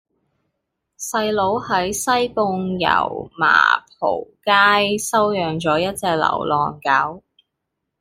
[0.97, 7.21] 細佬喺西貢油麻莆街收養左一隻流浪狗